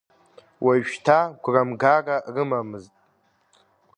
[0.63, 2.93] Уажәшьҭа гәрамгара рымамызт.